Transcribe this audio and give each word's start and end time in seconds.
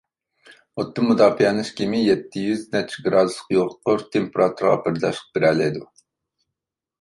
ئوتتىن 0.79 1.09
مۇداپىئەلىنىش 1.09 1.69
كىيىمى 1.79 1.99
يەتتە 2.03 2.41
يۈز 2.45 2.63
نەچچە 2.77 3.03
گرادۇسلۇق 3.09 3.53
يۇقىرى 3.57 4.09
تېمپېراتۇرىغا 4.17 4.81
بەرداشلىق 4.89 5.31
بېرەلەيدۇ. 5.37 5.85